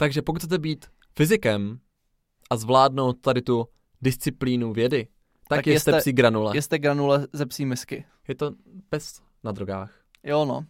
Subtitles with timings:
[0.00, 1.78] Takže pokud chcete být fyzikem
[2.50, 3.66] a zvládnout tady tu
[4.02, 5.08] disciplínu vědy,
[5.48, 6.56] tak, tak jeste, jeste psí granule.
[6.56, 8.04] Jeste granule ze psí misky.
[8.28, 8.50] Je to
[8.88, 9.92] pes na drogách.
[10.24, 10.64] Jo no.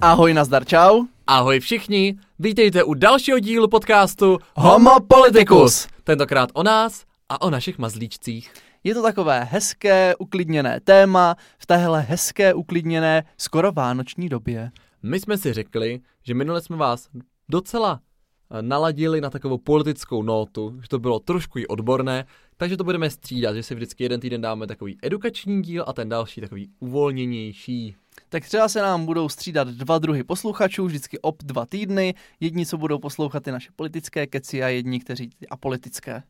[0.00, 1.04] Ahoj, nazdar, čau.
[1.26, 5.88] Ahoj všichni, vítejte u dalšího dílu podcastu Homo Politicus.
[6.04, 8.52] Tentokrát o nás a o našich mazlíčcích.
[8.84, 14.70] Je to takové hezké, uklidněné téma v téhle hezké, uklidněné, skoro vánoční době.
[15.02, 17.08] My jsme si řekli, že minule jsme vás
[17.48, 18.00] docela
[18.50, 22.24] eh, naladili na takovou politickou notu, že to bylo trošku i odborné,
[22.56, 26.08] takže to budeme střídat, že si vždycky jeden týden dáme takový edukační díl a ten
[26.08, 27.96] další takový uvolněnější.
[28.28, 32.78] Tak třeba se nám budou střídat dva druhy posluchačů, vždycky ob dva týdny, jedni, co
[32.78, 36.22] budou poslouchat ty naše politické keci a jedni, kteří ty apolitické.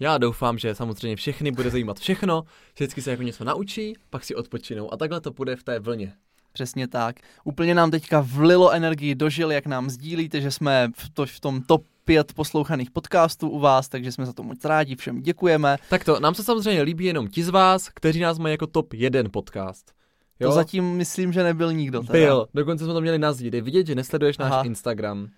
[0.00, 4.34] Já doufám, že samozřejmě všechny bude zajímat všechno, vždycky se jako něco naučí, pak si
[4.34, 6.12] odpočinou a takhle to bude v té vlně.
[6.52, 7.16] Přesně tak.
[7.44, 11.40] Úplně nám teďka vlilo energii do žil, jak nám sdílíte, že jsme v, to, v
[11.40, 15.76] tom top pět poslouchaných podcastů u vás, takže jsme za to moc rádi, všem děkujeme.
[15.90, 18.92] Tak to, nám se samozřejmě líbí jenom ti z vás, kteří nás mají jako top
[18.92, 19.92] jeden podcast.
[20.40, 20.48] Jo?
[20.48, 22.00] To zatím myslím, že nebyl nikdo.
[22.00, 22.12] Teda.
[22.12, 23.60] Byl, dokonce jsme to měli na zdi.
[23.60, 24.56] vidět, že nesleduješ Aha.
[24.56, 25.28] náš Instagram.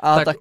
[0.00, 0.36] A tak, tak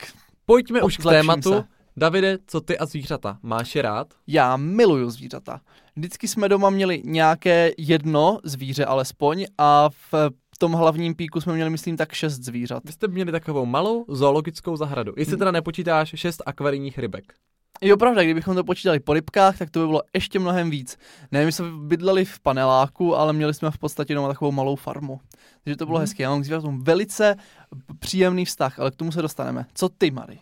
[0.45, 1.53] pojďme už k tématu.
[1.53, 1.76] Se.
[1.99, 3.37] Davide, co ty a zvířata?
[3.43, 4.13] Máš je rád?
[4.27, 5.61] Já miluju zvířata.
[5.95, 11.69] Vždycky jsme doma měli nějaké jedno zvíře alespoň a v tom hlavním píku jsme měli,
[11.69, 12.83] myslím, tak šest zvířat.
[12.85, 15.13] Vy jste měli takovou malou zoologickou zahradu.
[15.17, 15.39] Jestli hmm.
[15.39, 17.33] teda nepočítáš šest akvarijních rybek.
[17.81, 20.97] Jo, pravda, kdybychom to počítali po rybkách, tak to by bylo ještě mnohem víc.
[21.31, 25.19] Ne, my jsme bydleli v paneláku, ale měli jsme v podstatě jenom takovou malou farmu.
[25.63, 26.03] Takže to bylo hmm.
[26.03, 26.23] hezké.
[26.23, 27.35] Já mám k zvířatům velice
[27.99, 29.65] příjemný vztah, ale k tomu se dostaneme.
[29.73, 30.39] Co ty, Mary?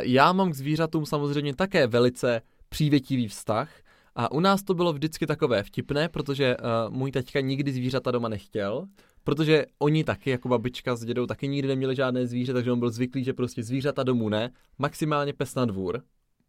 [0.00, 3.70] Já mám k zvířatům samozřejmě také velice přívětivý vztah.
[4.18, 8.28] A u nás to bylo vždycky takové vtipné, protože uh, můj taťka nikdy zvířata doma
[8.28, 8.86] nechtěl,
[9.24, 12.90] protože oni taky, jako babička s dědou, taky nikdy neměli žádné zvíře, takže on byl
[12.90, 16.02] zvyklý, že prostě zvířata domů ne, maximálně pes na dvůr,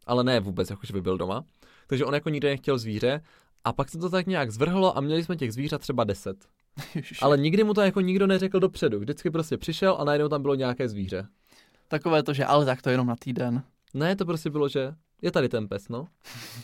[0.06, 1.44] ale ne vůbec, jakože by byl doma.
[1.86, 3.20] Takže on jako nikdy nechtěl zvíře
[3.64, 6.36] a pak se to tak nějak zvrhlo a měli jsme těch zvířat třeba deset.
[7.22, 8.98] Ale nikdy mu to jako nikdo neřekl dopředu.
[8.98, 11.26] Vždycky prostě přišel a najednou tam bylo nějaké zvíře.
[11.88, 13.62] Takové to, že ale tak to jenom na týden.
[13.94, 16.08] Ne, to prostě bylo, že je tady ten pes, no.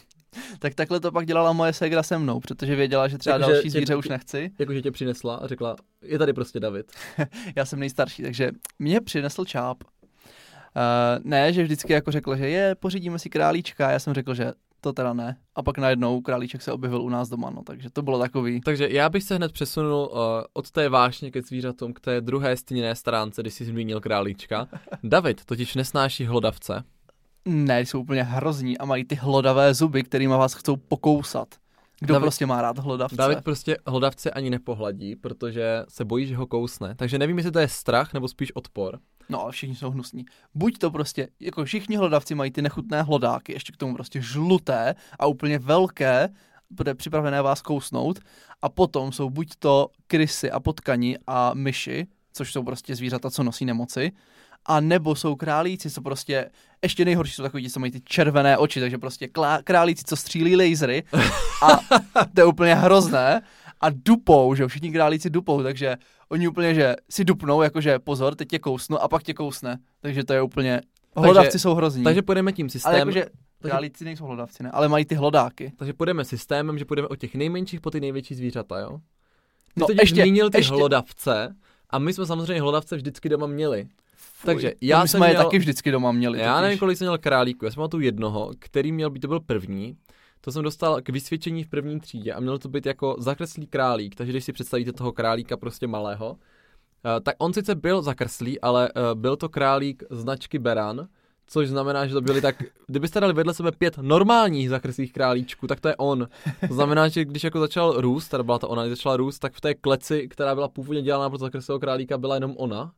[0.59, 3.71] tak takhle to pak dělala moje segra se mnou, protože věděla, že třeba jako, další
[3.71, 4.51] zvíře tě, už nechci.
[4.59, 6.93] Jakože tě přinesla a řekla, je tady prostě David.
[7.57, 9.85] Já jsem nejstarší, takže mě přinesl čáp.
[10.77, 14.53] Uh, ne, že vždycky jako řekl, že je, pořídíme si králíčka, já jsem řekl, že
[14.85, 15.37] to teda ne.
[15.55, 18.61] A pak najednou králíček se objevil u nás doma, no, takže to bylo takový.
[18.61, 20.19] Takže já bych se hned přesunul uh,
[20.53, 24.69] od té vášně ke zvířatům k té druhé stěněné stránce, když jsi zmínil králíčka.
[25.03, 26.85] David totiž nesnáší hlodavce.
[27.45, 31.49] Ne, jsou úplně hrozní a mají ty hlodavé zuby, kterými vás chcou pokousat.
[32.01, 33.17] Kdo David, prostě má rád hlodavce?
[33.17, 36.95] David prostě hlodavce ani nepohladí, protože se bojí, že ho kousne.
[36.95, 38.99] Takže nevím, jestli to je strach nebo spíš odpor.
[39.29, 40.25] No, ale všichni jsou hnusní.
[40.55, 44.95] Buď to prostě, jako všichni hlodavci mají ty nechutné hlodáky, ještě k tomu prostě žluté
[45.19, 46.29] a úplně velké,
[46.71, 48.21] bude připravené vás kousnout.
[48.63, 53.43] A potom jsou buď to krysy a potkani a myši, což jsou prostě zvířata, co
[53.43, 54.13] nosí nemoci,
[54.67, 56.51] a nebo jsou králíci, co prostě,
[56.83, 60.57] ještě nejhorší jsou takový, co mají ty červené oči, takže prostě klá, králíci, co střílí
[60.57, 61.03] lasery
[61.63, 61.81] a
[62.35, 63.43] to je úplně hrozné
[63.81, 65.97] a dupou, že všichni králíci dupou, takže
[66.29, 70.25] oni úplně, že si dupnou, jakože pozor, teď tě kousnu a pak tě kousne, takže
[70.25, 70.81] to je úplně,
[71.17, 72.05] hlodavci takže, jsou hrozní.
[72.05, 72.95] Takže půjdeme tím systémem.
[72.95, 73.27] Ale jakože,
[73.63, 75.73] králíci nejsou hlodavci, ne, ale mají ty hlodáky.
[75.77, 78.99] Takže půjdeme systémem, že půjdeme od těch nejmenších po ty největší zvířata, jo?
[79.75, 80.75] Ty no, ještě, zmínil ty ještě.
[80.75, 81.55] hlodavce
[81.91, 83.89] a my jsme samozřejmě hlodavce vždycky doma měli.
[84.45, 86.39] Takže já my jsem jsme měl, je taky vždycky doma měli.
[86.39, 89.29] Já nevím, kolik jsem měl králíku, já jsem měl tu jednoho, který měl být, to
[89.29, 89.97] byl první,
[90.45, 94.15] to jsem dostal k vysvědčení v první třídě a mělo to být jako zakreslý králík,
[94.15, 96.37] takže když si představíte toho králíka prostě malého, uh,
[97.23, 101.09] tak on sice byl zakreslý, ale uh, byl to králík značky Beran,
[101.47, 105.81] což znamená, že to byly tak, kdybyste dali vedle sebe pět normálních zakreslých králíčků, tak
[105.81, 106.29] to je on.
[106.69, 109.55] To znamená, že když jako začal růst, teda byla to ona, když začala růst, tak
[109.55, 112.93] v té kleci, která byla původně dělaná pro zakreslého králíka, byla jenom ona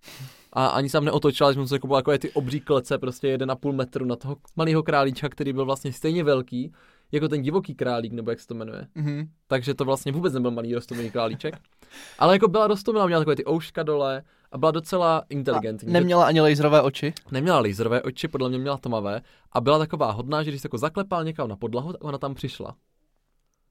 [0.53, 4.05] a ani se neotočila, že jsme se kupovali jako ty obří klece, prostě 1,5 metru
[4.05, 6.73] na toho malého králíčka, který byl vlastně stejně velký,
[7.13, 8.87] jako ten divoký králík, nebo jak se to jmenuje.
[8.97, 9.29] Mm-hmm.
[9.47, 11.59] Takže to vlastně vůbec nebyl malý rostomilý králíček.
[12.19, 14.23] Ale jako byla rostomilá, měla takové ty ouška dole
[14.53, 15.89] a byla docela inteligentní.
[15.89, 17.13] A neměla ani laserové oči?
[17.31, 19.23] Neměla laserové oči, podle mě měla tmavé
[19.53, 22.35] a byla taková hodná, že když se jako zaklepal někam na podlahu, tak ona tam
[22.35, 22.77] přišla.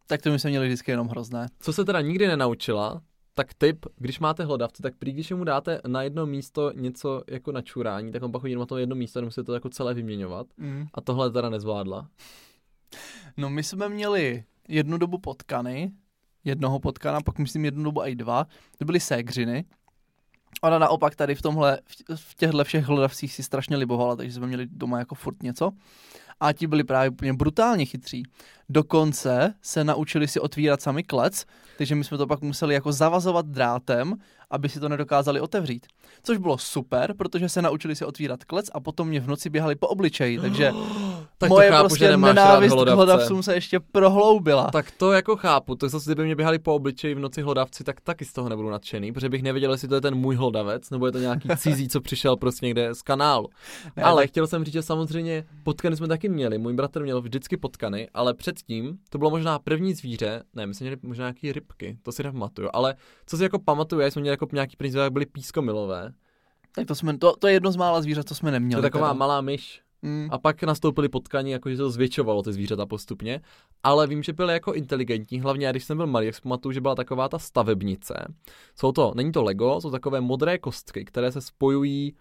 [0.08, 1.48] Tak to my jsme měli vždycky jenom hrozné.
[1.60, 3.02] Co se teda nikdy nenaučila,
[3.34, 7.52] tak tip, když máte hlodavce, tak prý, když mu dáte na jedno místo něco jako
[7.52, 9.94] na čurání, tak on pak chodí na to jedno místo a musíte to jako celé
[9.94, 10.48] vyměňovat.
[10.58, 10.86] Mm.
[10.94, 12.08] A tohle teda nezvládla.
[13.38, 15.92] No my jsme měli jednu dobu potkany,
[16.44, 18.48] jednoho potkana, pak myslím jednu dobu i dva,
[18.78, 19.66] to byly ségřiny.
[20.62, 21.80] Ona naopak tady v tomhle,
[22.16, 25.72] v- těchto všech hlodavcích si strašně libovala, takže jsme měli doma jako furt něco.
[26.40, 28.24] A ti byli právě úplně brutálně chytří.
[28.70, 31.46] Dokonce se naučili si otvírat sami klec,
[31.78, 34.14] takže my jsme to pak museli jako zavazovat drátem,
[34.52, 35.86] aby si to nedokázali otevřít.
[36.24, 39.76] Což bylo super, protože se naučili si otvírat klec a potom mě v noci běhali
[39.76, 40.72] po obličeji, takže
[41.38, 44.72] Tak moje chápu, prostě nenávist k hlodavcům se ještě prohloubila.
[44.72, 48.02] Tak to jako chápu, to zase, kdyby mě běhali po obličeji v noci hlodavci, tak
[48.02, 51.06] taky z toho nebudu nadšený, protože bych nevěděl, jestli to je ten můj hlodavec, nebo
[51.06, 53.48] je to nějaký cizí, co přišel prostě někde z kanálu.
[53.98, 56.58] Ne, ale tak- chtěl jsem říct, že samozřejmě potkany jsme taky měli.
[56.58, 60.84] Můj bratr měl vždycky potkany, ale předtím to bylo možná první zvíře, ne, my jsme
[60.84, 64.34] měli možná nějaký rybky, to si nepamatuju, ale co si jako pamatuju, já jsme měli
[64.34, 66.12] jako nějaký první zvíře, byly pískomilové.
[66.76, 68.80] Tak to, jsme, to, to je jedno z mála zvířat, co jsme To neměli.
[68.80, 69.18] je taková teda.
[69.18, 69.82] malá myš.
[70.02, 70.28] Mm.
[70.32, 73.42] A pak nastoupili potkani, jakože to zvětšovalo ty zvířata postupně.
[73.84, 76.82] Ale vím, že byly jako inteligentní, hlavně já, když jsem byl malý, jak pamatuju, že
[76.82, 78.34] byla taková ta stavebnice.
[78.76, 82.14] Jsou to, není to Lego, jsou takové modré kostky, které se spojují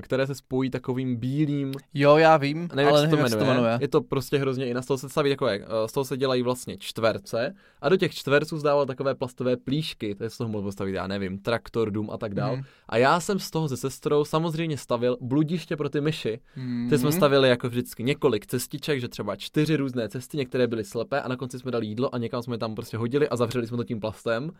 [0.00, 3.46] které se spojí takovým bílým, Jo, já vím, nevím, ale jak nevím, se jmenuje.
[3.46, 3.78] to jmenuje.
[3.80, 6.76] Je to prostě hrozně i na toho se staví eh, z toho se dělají vlastně
[6.78, 10.92] čtverce a do těch čtverců zdával takové plastové plíšky, to je z toho mohl postavit,
[10.92, 12.56] já nevím, traktor, dům a tak dál.
[12.56, 12.64] Mhm.
[12.88, 16.40] A já jsem z toho se sestrou samozřejmě stavil bludiště pro ty myši.
[16.56, 16.86] Mm.
[16.90, 21.22] Ty jsme stavili jako vždycky několik cestiček, že třeba čtyři různé cesty, některé byly slepé
[21.22, 23.76] a na konci jsme dali jídlo a někam jsme tam prostě hodili a zavřeli jsme
[23.76, 24.50] to tím plastem.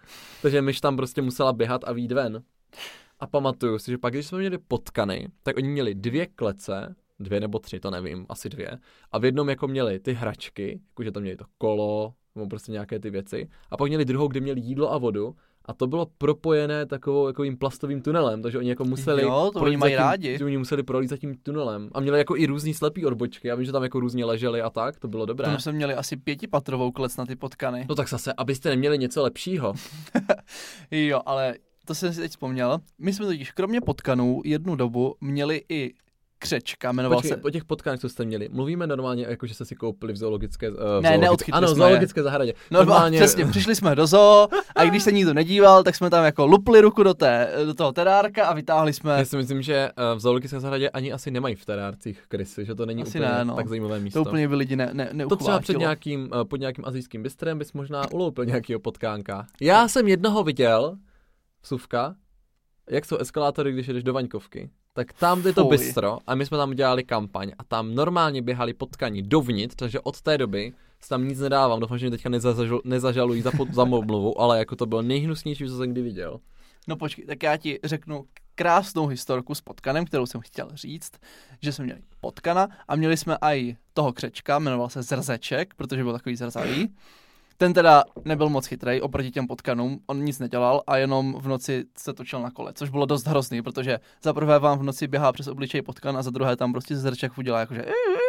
[0.43, 2.43] Takže myš tam prostě musela běhat a výjít ven.
[3.23, 7.41] A pamatuju si, že pak, když jsme měli potkany, tak oni měli dvě klece, dvě
[7.41, 8.79] nebo tři, to nevím, asi dvě.
[9.13, 12.99] A v jednom jako měli ty hračky, jakože tam měli to kolo, nebo prostě nějaké
[12.99, 13.49] ty věci.
[13.71, 15.35] A pak měli druhou, kde měli jídlo a vodu.
[15.65, 19.77] A to bylo propojené takovou takovým plastovým tunelem, takže oni jako museli Jo, to oni
[19.77, 20.39] mají tím, rádi.
[20.39, 21.91] že oni museli projít za tím tunelem.
[21.93, 23.49] A měli jako i různý slepý odbočky.
[23.49, 25.53] Já vím, že tam jako různě leželi a tak, to bylo dobré.
[25.55, 27.87] To jsme měli asi pětipatrovou klec na ty potkany.
[27.89, 29.75] No tak zase, abyste neměli něco lepšího.
[30.91, 31.55] Jo, ale
[31.87, 32.79] to jsem si teď vzpomněl.
[32.99, 35.95] My jsme totiž kromě potkanů jednu dobu měli i
[36.39, 37.37] křečka, jmenoval Počkej, se...
[37.37, 40.71] po těch potkanech, co jste měli, mluvíme normálně, jako že jste si koupili v zoologické...
[40.71, 41.89] Uh, Ne, neodchytli Ano, v jsme je.
[41.89, 42.55] zoologické zahradě.
[42.71, 43.19] No normálně...
[43.19, 46.47] přesně, přišli jsme do zoo a i když se nikdo nedíval, tak jsme tam jako
[46.47, 49.19] lupli ruku do, té, do toho terárka a vytáhli jsme...
[49.19, 52.75] Já si myslím, že eh, v zoologické zahradě ani asi nemají v terárcích krysy, že
[52.75, 53.55] to není Asi úplně ne, no.
[53.55, 54.25] tak zajímavé místo.
[54.25, 57.59] To úplně by lidi ne, ne, To třeba před nějakým, eh, pod nějakým azijským bistrem
[57.59, 59.47] bys možná uloupil nějakého potkánka.
[59.61, 60.97] Já jsem jednoho viděl,
[61.63, 62.15] vsuvka,
[62.91, 64.71] jak jsou eskalátory, když jdeš do Vaňkovky.
[64.95, 65.71] Tak tam je to Fuj.
[65.79, 70.23] bistro a my jsme tam dělali kampaň a tam normálně běhali potkaní dovnitř, takže od
[70.23, 71.81] té doby se tam nic nedávám.
[71.81, 75.03] Doufám, že mě teďka nezažalu, nezažalují za, pod, za mou mluvu, ale jako to bylo
[75.03, 76.41] nejhnusnější, co jsem kdy viděl.
[76.89, 78.25] No počkej, tak já ti řeknu
[78.55, 81.13] krásnou historku s potkanem, kterou jsem chtěl říct,
[81.63, 86.13] že jsme měli potkana a měli jsme i toho křečka, jmenoval se Zrzeček, protože byl
[86.13, 86.95] takový zrzavý.
[87.57, 91.85] Ten teda nebyl moc chytrý oproti těm potkanům, on nic nedělal a jenom v noci
[91.99, 95.33] se točil na kole, což bylo dost hrozný, protože za prvé vám v noci běhá
[95.33, 97.85] přes obličej potkan a za druhé tam prostě zrček udělá jakože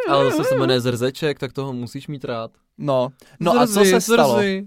[0.08, 2.50] Ale zase se jmenuje zrzeček, tak toho musíš mít rád.
[2.78, 3.08] no.
[3.40, 4.36] No a co Zrzy, se stalo?
[4.36, 4.66] zrzy.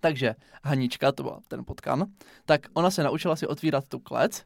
[0.00, 0.34] Takže
[0.64, 2.04] Hanička, to byl ten potkan,
[2.46, 4.42] tak ona se naučila si otvírat tu klec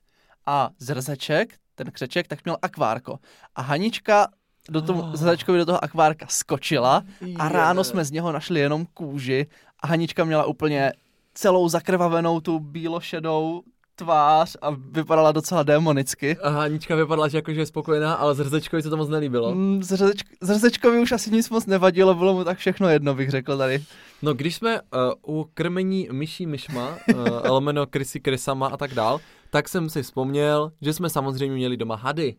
[0.47, 3.19] a zrzeček, ten křeček, tak měl akvárko.
[3.55, 4.29] A Hanička
[4.69, 5.15] do tomu, Oh.
[5.15, 7.03] zrzečkovi do toho akvárka skočila
[7.39, 9.47] a ráno jsme z něho našli jenom kůži
[9.81, 10.93] a Hanička měla úplně
[11.35, 13.63] celou zakrvavenou tu bílošedou
[13.95, 16.37] tvář a vypadala docela démonicky.
[16.37, 19.55] A Hanička vypadala, že jakože je spokojená, ale zrzečkovi se to moc nelíbilo.
[19.55, 23.59] Mm, Zrzeč, Zrzečkovi už asi nic moc nevadilo, bylo mu tak všechno jedno, bych řekl
[23.59, 23.85] tady.
[24.23, 24.81] No když jsme
[25.27, 29.21] uh, u krmení myší myšma, uh, lomeno krysy krysama a tak dál,
[29.51, 32.35] tak jsem si vzpomněl, že jsme samozřejmě měli doma hady.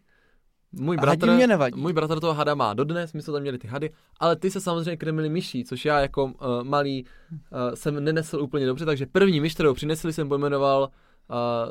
[0.72, 1.80] Můj bratr, mě nevadí.
[1.82, 4.62] můj bratr toho hada má dodnes, my jsme tam měli ty hady, ale ty se
[4.62, 6.32] samozřejmě krmili myší, což já jako uh,
[6.64, 10.90] malý uh, jsem nenesl úplně dobře, takže první myš, kterou přinesli, jsem pojmenoval,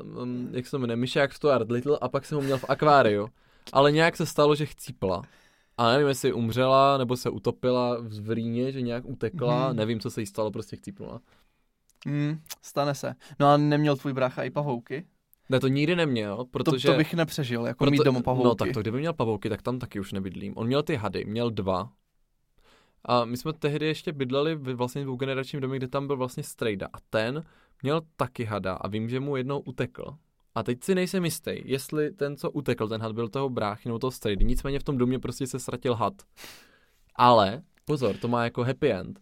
[0.05, 2.65] uh, um, jak se to jmenuje, myšák Stuart Little a pak jsem ho měl v
[2.69, 3.29] akváriu.
[3.73, 5.23] Ale nějak se stalo, že chcípla.
[5.77, 9.77] A nevím, jestli umřela, nebo se utopila v Rýně, že nějak utekla, Mhm.
[9.77, 11.21] nevím, co se jí stalo, prostě chcípnula.
[12.07, 13.15] Mm, stane se.
[13.41, 15.07] No a neměl tvůj brácha i pavouky?
[15.49, 16.89] Ne, to nikdy neměl, protože...
[16.89, 18.45] To, to bych nepřežil, jako mít doma pavouky.
[18.45, 20.53] No tak to, kdyby měl pavouky, tak tam taky už nebydlím.
[20.57, 21.93] On měl ty hady, měl dva.
[23.05, 26.43] A my jsme tehdy ještě bydleli v vlastně v generačním domě, kde tam byl vlastně
[26.43, 26.87] strejda.
[26.93, 27.45] A ten
[27.83, 30.17] měl taky hada a vím, že mu jednou utekl.
[30.55, 33.99] A teď si nejsem jistý, jestli ten, co utekl, ten had byl toho bráchy nebo
[33.99, 34.45] toho strejdy.
[34.45, 36.15] Nicméně v tom domě prostě se ztratil had.
[37.15, 39.21] Ale, pozor, to má jako happy end.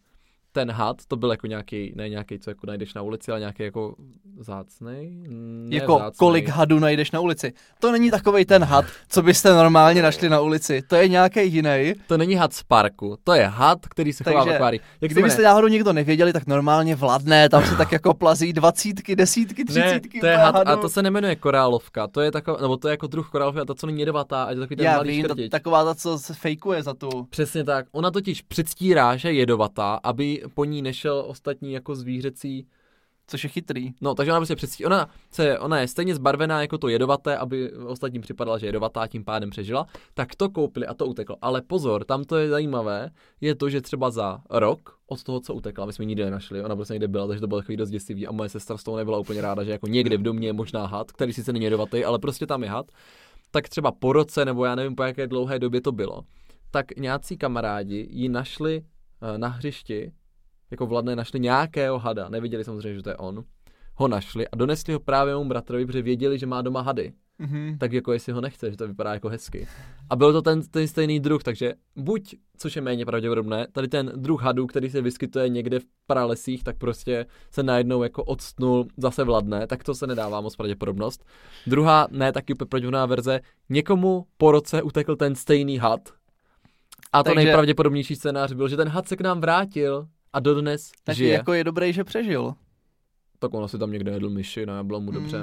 [0.57, 3.63] Ten had, to byl jako nějaký, ne nějaký, co jako najdeš na ulici, ale nějaký
[3.63, 3.95] jako
[4.41, 5.17] zácnej?
[5.29, 6.19] Ne jako vzácnej.
[6.19, 7.53] kolik hadů najdeš na ulici.
[7.81, 10.83] To není takový ten had, co byste normálně našli na ulici.
[10.83, 11.93] To je nějaký jiný.
[12.07, 14.81] To není had z parku, to je had, který se chová v akvárii.
[15.01, 19.17] Jak se Kdybyste náhodou někdo nevěděli, tak normálně vladne, tam se tak jako plazí dvacítky,
[19.17, 20.21] desítky, Ne, třicítky.
[20.21, 23.07] to je had, a to se nemenuje korálovka, to je taková, nebo to je jako
[23.07, 25.27] druh korálovky, a to, co není jedovatá, a je to takový ten Já malý vím,
[25.27, 27.27] ta, taková ta, co se fejkuje za tu.
[27.31, 27.87] Přesně tak.
[27.93, 32.67] Ona totiž předstírá, že je jedovatá, aby po ní nešel ostatní jako zvířecí.
[33.29, 33.93] Což je chytrý.
[34.01, 34.87] No, takže ona prostě předstírá.
[34.87, 39.07] Ona, se, ona je stejně zbarvená jako to jedovaté, aby ostatním připadala, že je jedovatá,
[39.07, 39.87] tím pádem přežila.
[40.15, 41.37] Tak to koupili a to uteklo.
[41.43, 43.11] Ale pozor, tam to je zajímavé,
[43.41, 46.63] je to, že třeba za rok od toho, co utekla, my jsme ji nikdy nenašli,
[46.63, 48.97] ona prostě někde byla, takže to bylo takový dost děsivý a moje sestra z toho
[48.97, 52.05] nebyla úplně ráda, že jako někde v domě je možná had, který sice není jedovatý,
[52.05, 52.87] ale prostě tam je had.
[53.51, 56.23] Tak třeba po roce, nebo já nevím po jaké dlouhé době to bylo,
[56.71, 58.83] tak nějací kamarádi ji našli
[59.23, 60.13] eh, na hřišti,
[60.71, 63.45] jako vladné našli nějakého hada, neviděli samozřejmě, že to je on,
[63.95, 67.13] ho našli a donesli ho právě mému bratrovi, protože věděli, že má doma hady.
[67.39, 67.79] Mhm.
[67.79, 69.69] Tak jako jestli ho nechce, že to vypadá jako hezky.
[70.11, 74.13] A byl to ten, ten stejný druh, takže buď, což je méně pravděpodobné, tady ten
[74.17, 79.25] druh hadů, který se vyskytuje někde v pralesích, tak prostě se najednou jako odstnul zase
[79.25, 81.25] vladné, tak to se nedává moc pravděpodobnost.
[81.67, 86.01] Druhá, ne taky úplně pravděpodobná verze, někomu po roce utekl ten stejný had.
[87.13, 90.07] A to Takže- nejpravděpodobnější scénář byl, že ten had se k nám vrátil
[90.37, 91.33] a dodnes Takže žije.
[91.35, 92.55] jako je dobrý, že přežil.
[93.39, 95.15] Tak ono si tam někde jedl myši, ne, bylo mu Mm.
[95.15, 95.39] dobře.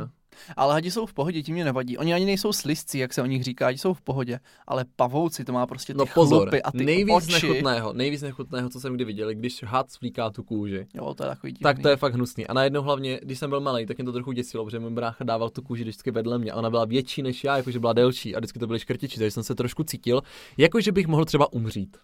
[0.57, 1.97] Ale hadi jsou v pohodě, tím mě nevadí.
[1.97, 4.39] Oni ani nejsou slizci, jak se o nich říká, jsou v pohodě.
[4.67, 7.31] Ale pavouci, to má prostě ty No pozor, a ty nejvíc oči.
[7.31, 10.87] nechutného, nejvíc nechutného, co jsem kdy viděl, když had svlíká tu kůži.
[10.93, 11.63] Jo, to je takový divný.
[11.63, 12.47] Tak to je fakt hnusný.
[12.47, 15.23] A najednou hlavně, když jsem byl malý, tak mě to trochu děsilo, protože můj brácha
[15.23, 18.35] dával tu kůži vždycky vedle mě a ona byla větší než já, jakože byla delší
[18.35, 20.21] a vždycky to byly škrtiči, takže jsem se trošku cítil,
[20.57, 21.97] jakože bych mohl třeba umřít.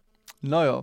[0.43, 0.81] No jo.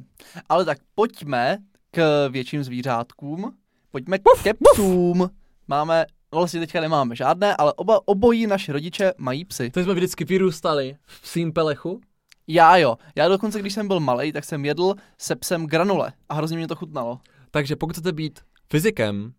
[0.49, 1.59] Ale tak pojďme
[1.97, 3.57] k větším zvířátkům.
[3.91, 5.31] Pojďme k kepsům.
[5.69, 9.71] Máme, no vlastně teďka nemáme žádné, ale oba, obojí naši rodiče mají psy.
[9.71, 12.01] To jsme vždycky vyrůstali v psím pelechu.
[12.47, 12.97] Já jo.
[13.17, 16.69] Já dokonce, když jsem byl malý, tak jsem jedl se psem granule a hrozně mě
[16.69, 17.21] to chutnalo.
[17.51, 19.33] Takže pokud chcete být fyzikem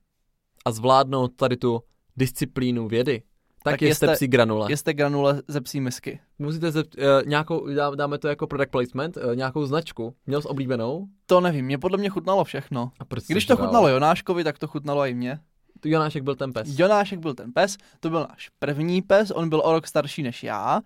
[0.66, 1.82] a zvládnout tady tu
[2.18, 3.24] disciplínu vědy,
[3.72, 4.72] tak, Tak jeste jeste- psí granule.
[4.72, 6.20] Jeste granule ze psí misky.
[6.40, 6.90] Musíte se, uh,
[7.26, 10.16] nějakou, dá- dáme to jako product placement, uh, nějakou značku.
[10.28, 11.08] Měl jsi oblíbenou?
[11.26, 12.92] To nevím, mě podle mě chutnalo všechno.
[13.00, 13.68] A proč Když to žral?
[13.68, 15.40] chutnalo Jonáškovi, tak to chutnalo i mně.
[15.80, 16.80] Tu Jonášek byl ten pes.
[16.80, 20.44] Jonášek byl ten pes, to byl náš první pes, on byl o rok starší než
[20.44, 20.82] já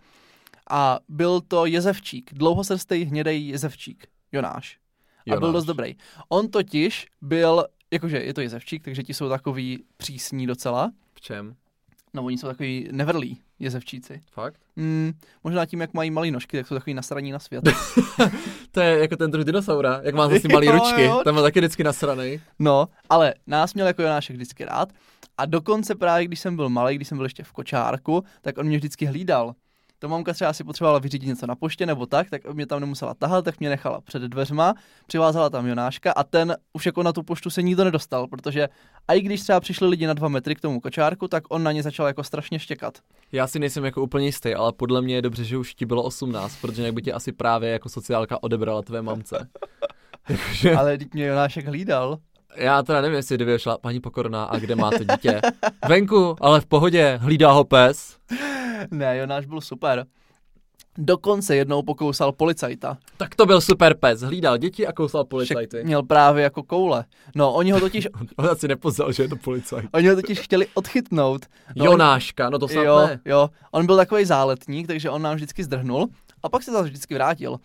[0.72, 4.78] a byl to jezevčík, dlouhosrstý hnědej jezevčík, Jonáš.
[5.20, 5.54] A byl Jonáš.
[5.54, 5.96] dost dobrý.
[6.30, 11.56] On totiž byl, jakože je to jezevčík, takže ti jsou takový přísní docela, V čem?
[12.14, 14.22] No oni jsou takový nevrlí jezevčíci.
[14.32, 14.60] Fakt?
[14.78, 15.14] Hmm,
[15.44, 17.64] možná tím, jak mají malý nožky, tak jsou takový nasraní na svět.
[18.72, 21.22] To je jako ten druh dinosaura, jak má zase malý Jo, ručky, jo.
[21.24, 22.42] ten byl taky vždycky nasranej.
[22.60, 24.90] No, ale nás měl jako Jonášek vždycky rád
[25.38, 28.66] a dokonce právě, když jsem byl malý, když jsem byl ještě v kočárku, tak on
[28.66, 29.54] mě vždycky hlídal.
[30.02, 33.14] To mamka třeba si potřebovala vyřídit něco na poště nebo tak, tak mě tam nemusela
[33.14, 34.74] tahat, tak mě nechala před dveřma,
[35.08, 38.70] přivázala tam Jonáška a ten už jako na tu poštu se nikdo nedostal, protože
[39.08, 41.72] a i když třeba přišli lidi na dva metry k tomu kočárku, tak on na
[41.72, 42.98] ně začal jako strašně štěkat.
[43.32, 46.04] Já si nejsem jako úplně jistý, ale podle mě je dobře, že už ti bylo
[46.04, 49.48] 18, protože jinak by tě asi právě jako sociálka odebrala tvé mamce.
[50.78, 52.18] Ale teď mě Jonášek hlídal.
[52.56, 55.42] já teda nevím, jestli kdyby šla paní Pokorná a kde máte dítě.
[55.88, 58.18] Venku, ale v pohodě, hlídá ho pes.
[58.92, 60.06] Ne, Jonáš byl super.
[60.98, 62.98] Dokonce jednou pokousal policajta.
[63.18, 65.84] Tak to byl super pes, hlídal děti a kousal Však policajty.
[65.84, 67.06] měl právě jako koule.
[67.36, 68.08] No, oni ho totiž
[68.38, 69.90] On asi nepoznal, že je to policajt.
[69.94, 71.46] Oni ho totiž chtěli odchytnout.
[71.76, 73.20] No, Jonáška, no to snad jo, ne.
[73.26, 76.08] jo, on byl takový záletník, takže on nám vždycky zdrhnul
[76.44, 77.58] a pak se zase vždycky vrátil.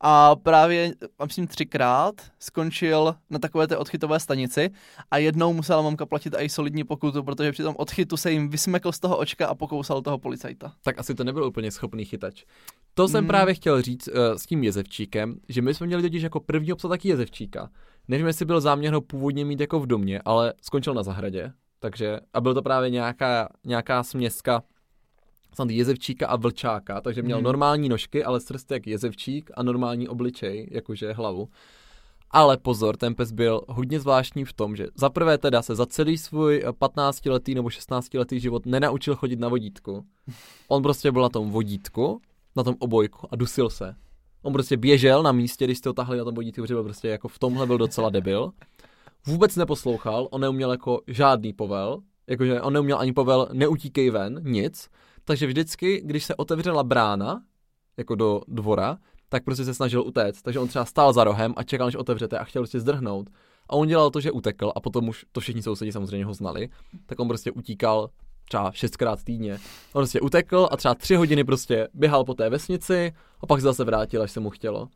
[0.00, 0.92] A právě,
[1.26, 4.70] myslím, třikrát skončil na takové té odchytové stanici
[5.10, 8.92] a jednou musela mamka platit i solidní pokutu, protože při tom odchytu se jim vysmekl
[8.92, 10.72] z toho očka a pokousal toho policajta.
[10.84, 12.44] tak asi to nebyl úplně schopný chytač.
[12.94, 13.28] To jsem Mm.
[13.28, 16.88] právě chtěl říct uh, s tím jezevčíkem, že my jsme měli totiž jako první psa
[16.88, 17.70] taky jezevčíka.
[18.08, 21.52] Nevím, jestli byl záměr ho původně mít jako v domě, ale skončil na zahradě.
[21.78, 24.62] Takže, a byl to právě nějaká, nějaká směska
[25.54, 27.44] snad jezevčíka a vlčáka, takže měl Mhm.
[27.44, 31.48] normální nožky, ale srst jak jezevčík a normální obličej, jakože hlavu.
[32.30, 35.86] Ale pozor, ten pes byl hodně zvláštní v tom, že za prvé teda se za
[35.86, 40.04] celý svůj eh, 15-letý nebo 16-letý život nenaučil chodit na vodítku.
[40.68, 42.20] On prostě byl na tom vodítku,
[42.56, 43.94] na tom obojku a dusil se.
[44.42, 47.08] On prostě běžel na místě, když jste ho tahli na tom vodítku, protože byl prostě
[47.08, 48.50] jako v tomhle byl docela debil.
[49.26, 54.88] Vůbec neposlouchal, on neuměl jako žádný povel, jakože on neuměl ani povel neutíkej ven, nic.
[55.30, 57.42] Takže vždycky, když se otevřela brána,
[57.96, 60.42] jako do dvora, tak prostě se snažil utéct.
[60.42, 63.30] Takže on třeba stál za rohem a čekal, než otevřete a chtěl prostě zdrhnout.
[63.68, 66.68] A on dělal to, že utekl a potom už to všichni sousedí samozřejmě ho znali,
[67.06, 68.10] tak on prostě utíkal
[68.48, 69.52] třeba šestkrát týdně.
[69.92, 73.64] On prostě utekl a třeba tři hodiny prostě běhal po té vesnici a pak se
[73.64, 74.88] zase vrátil, až se mu chtělo.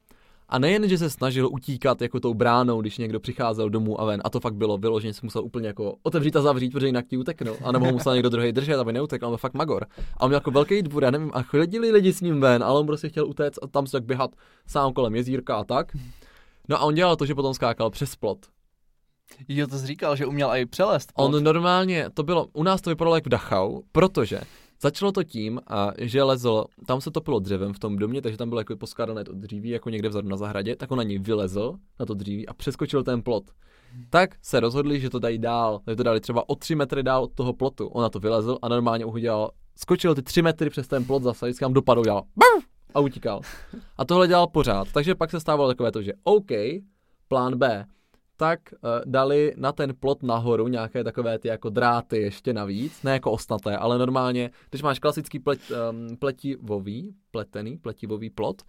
[0.48, 4.20] A nejen, že se snažil utíkat jako tou bránou, když někdo přicházel domů a ven,
[4.24, 7.16] a to fakt bylo vyloženě, se musel úplně jako otevřít a zavřít, protože jinak ti
[7.16, 7.56] uteknul.
[7.64, 9.86] A nebo ho musel někdo druhý držet, aby neutekl, on byl fakt magor.
[10.16, 12.80] A on měl jako velký dvůr, já nevím, a chodili lidi s ním ven, ale
[12.80, 14.30] on prostě chtěl utéct a tam se tak běhat
[14.66, 15.96] sám kolem jezírka a tak.
[16.68, 18.38] No a on dělal to, že potom skákal přes plot.
[19.48, 21.12] Jo, to jsi říkal, že uměl i přelést.
[21.14, 24.40] On normálně, to bylo, u nás to vypadalo jak v Dachau, protože
[24.84, 28.48] Začalo to tím, a, že lezl, tam se topilo dřevem v tom domě, takže tam
[28.48, 31.74] bylo jako poskládané to dříví, jako někde vzadu na zahradě, tak on na ní vylezl,
[32.00, 33.44] na to dříví a přeskočil ten plot.
[34.10, 37.24] Tak se rozhodli, že to dají dál, že to dali třeba o tři metry dál
[37.24, 37.86] od toho plotu.
[37.86, 41.46] On na to vylezl a normálně udělal, skočil ty tři metry přes ten plot zase,
[41.46, 42.22] vždycky tam dopadl, dělal
[42.94, 43.40] a utíkal.
[43.96, 44.88] A tohle dělal pořád.
[44.92, 46.50] Takže pak se stávalo takové to, že OK,
[47.28, 47.86] plán B,
[48.36, 53.12] tak uh, dali na ten plot nahoru nějaké takové ty jako dráty ještě navíc, ne
[53.12, 55.60] jako osnaté, ale normálně, když máš klasický plet,
[55.90, 58.62] um, pletivový, pletený, pletivový plot,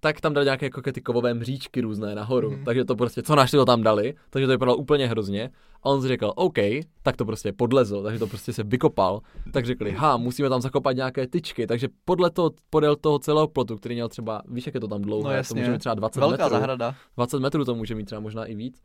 [0.00, 2.50] tak tam dali nějaké jako ty kovové mříčky různé nahoru.
[2.50, 2.64] Mm.
[2.64, 5.50] Takže to prostě, co našli, to tam dali, takže to vypadalo úplně hrozně.
[5.82, 6.58] A on si řekl, OK,
[7.02, 9.20] tak to prostě podlezl, takže to prostě se vykopal.
[9.52, 13.76] Tak řekli, ha, musíme tam zakopat nějaké tyčky, takže podle toho, podél toho celého plotu,
[13.76, 15.54] který měl třeba, víš, jak je to tam dlouhé, no jasně.
[15.54, 16.50] to může mít třeba 20 Velká metrů.
[16.50, 16.94] zahrada.
[17.16, 18.82] 20 metrů to může mít třeba možná i víc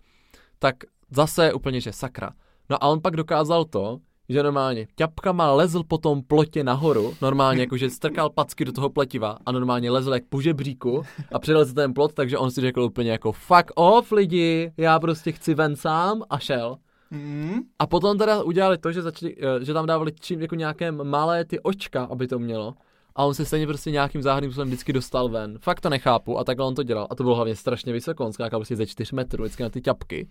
[0.60, 0.76] tak
[1.12, 2.32] zase úplně, že sakra.
[2.70, 4.00] No a on pak dokázal to,
[4.30, 9.38] že normálně ťapkama lezl po tom plotě nahoru, normálně jakože strkal packy do toho pletiva
[9.46, 13.12] a normálně lezl jak po žebříku a přilezl ten plot, takže on si řekl úplně
[13.12, 16.78] jako fuck off lidi, já prostě chci ven sám a šel.
[17.12, 17.60] Mm.
[17.80, 21.46] A potom teda udělali to, že, začali, eh, že tam dávali čím jako nějaké malé
[21.46, 22.74] ty očka, aby to mělo.
[23.20, 25.58] A on se stejně prostě nějakým záhadným způsobem vždycky dostal ven.
[25.60, 27.08] Fakt to nechápu a takhle on to dělal.
[27.10, 29.82] A to bylo hlavně strašně vysoko, on skákal prostě ze 4 metrů vždycky na ty
[29.82, 30.30] ťapky.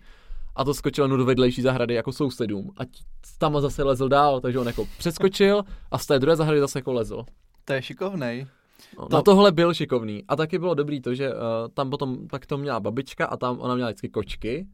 [0.55, 2.71] A to skočil jen do vedlejší zahrady jako sousedům.
[2.77, 2.81] A
[3.37, 6.93] tam zase lezl dál, takže on jako přeskočil a z té druhé zahrady zase jako
[6.93, 7.23] lezl.
[7.65, 8.47] To je šikovnej.
[8.99, 9.15] No, to...
[9.15, 10.23] Na tohle byl šikovný.
[10.27, 11.39] A taky bylo dobrý to, že uh,
[11.73, 14.67] tam potom tak to měla babička a tam ona měla vždycky kočky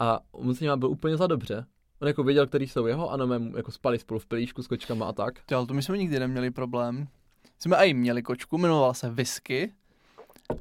[0.00, 1.66] a on s nimi byl úplně za dobře.
[2.02, 5.06] On jako věděl, který jsou jeho a no, jako spali spolu v pelíšku s kočkama
[5.06, 5.34] a tak.
[5.46, 7.08] To, ale to my jsme nikdy neměli problém
[7.58, 9.72] jsme i měli kočku, jmenovala se Whisky.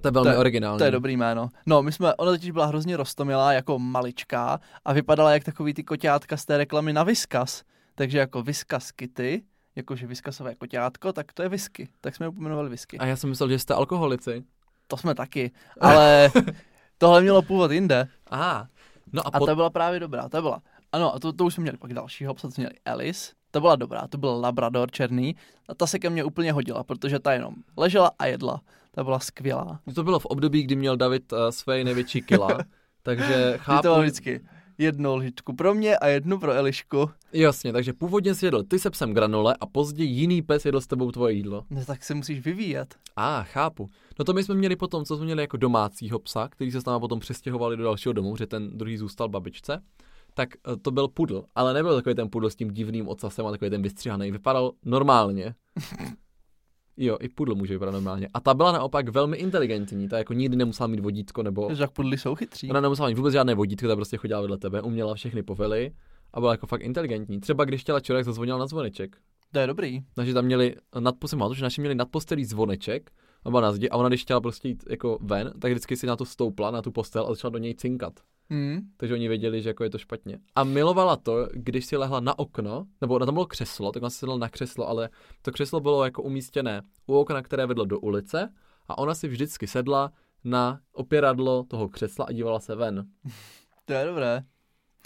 [0.01, 0.77] To je velmi to, originální.
[0.77, 1.49] To je dobrý jméno.
[1.65, 5.83] No, my jsme, ona totiž byla hrozně rostomilá jako maličká a vypadala jak takový ty
[5.83, 7.63] koťátka z té reklamy na Whiskas.
[7.95, 9.43] Takže jako Whiskas Kitty,
[9.75, 11.89] jakože Whiskasové koťátko, tak to je whisky.
[12.01, 12.97] Tak jsme ji pojmenovali whisky.
[12.97, 14.43] A já jsem myslel, že jste alkoholici.
[14.87, 15.51] To jsme taky,
[15.81, 16.31] ale
[16.97, 18.07] tohle mělo původ jinde.
[18.27, 18.67] Aha.
[19.13, 19.45] No a, a pot...
[19.45, 20.61] ta byla právě dobrá, ta byla.
[20.91, 23.75] Ano, a to, to už jsme měli pak dalšího psa, jsme měli Alice, ta byla
[23.75, 25.35] dobrá, to byl Labrador černý
[25.69, 28.61] a ta se ke mně úplně hodila, protože ta jenom ležela a jedla.
[28.91, 29.79] Ta byla skvělá.
[29.95, 32.57] To bylo v období, kdy měl David uh, své největší kila,
[33.03, 33.81] takže chápu...
[33.81, 34.41] To vždycky
[34.77, 37.09] jednu lžičku pro mě a jednu pro Elišku.
[37.33, 40.87] Jasně, takže původně si jedl ty se psem granole a později jiný pes jedl s
[40.87, 41.65] tebou tvoje jídlo.
[41.69, 42.95] No tak se musíš vyvíjet.
[43.15, 43.89] A, ah, chápu.
[44.19, 46.85] No to my jsme měli potom, co jsme měli jako domácího psa, který se s
[46.85, 49.81] náma potom přestěhovali do dalšího domu, že ten druhý zůstal babičce
[50.33, 53.51] tak eh, to byl pudl, ale nebyl takový ten pudl s tím divným ocasem a
[53.51, 54.31] takový ten vystřihaný.
[54.31, 55.55] Vypadal normálně.
[56.97, 58.27] Jo, i pudl může vypadat normálně.
[58.33, 61.69] A ta byla naopak velmi inteligentní, ta jako nikdy nemusela mít vodítko nebo...
[61.79, 62.69] Jak pudly jsou chytří.
[62.69, 65.91] Ona nemusela mít vůbec žádné vodítko, ta prostě chodila vedle tebe, uměla všechny povely
[66.33, 67.39] a byla jako fakt inteligentní.
[67.39, 69.17] Třeba když chtěla člověk, zazvonil na zvoneček.
[69.51, 69.99] To je dobrý.
[70.15, 73.11] Takže tam měli nad posem, že naši měli nad postelí zvoneček,
[73.45, 76.15] a na zdi, a ona když chtěla prostě jít jako ven, tak vždycky si na
[76.15, 78.19] to stoupla, na tu postel a začala do něj cinkat.
[78.51, 78.79] Hmm.
[78.97, 80.39] Takže oni věděli, že jako je to špatně.
[80.55, 84.09] A milovala to, když si lehla na okno, nebo na tam bylo křeslo, tak ona
[84.09, 85.09] si sedla na křeslo, ale
[85.41, 88.53] to křeslo bylo jako umístěné u okna, které vedlo do ulice
[88.87, 90.11] a ona si vždycky sedla
[90.43, 93.05] na opěradlo toho křesla a dívala se ven.
[93.85, 94.43] To je dobré.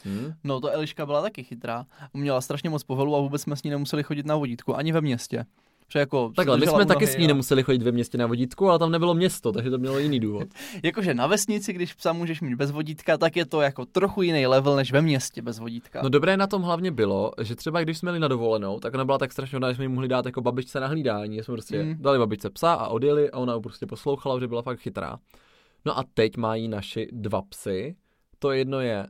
[0.03, 0.33] Hmm.
[0.43, 1.85] No to Eliška byla taky chytrá.
[2.13, 5.01] Měla strašně moc povelu a vůbec jsme s ní nemuseli chodit na vodítku, ani ve
[5.01, 5.45] městě.
[5.89, 8.79] Že jako Takhle, my jsme taky s ní nemuseli chodit ve městě na vodítku, ale
[8.79, 10.47] tam nebylo město, takže to mělo jiný důvod.
[10.83, 14.47] Jakože na vesnici, když psa můžeš mít bez vodítka, tak je to jako trochu jiný
[14.47, 16.01] level než ve městě bez vodítka.
[16.03, 19.05] No dobré na tom hlavně bylo, že třeba když jsme jeli na dovolenou, tak ona
[19.05, 21.43] byla tak strašně že jsme jí mohli dát jako babičce na hlídání.
[21.43, 21.95] Jsme prostě mm.
[21.99, 25.17] dali babičce psa a odjeli a ona prostě poslouchala, že byla fakt chytrá.
[25.85, 27.95] No a teď mají naši dva psy.
[28.39, 29.07] To jedno je,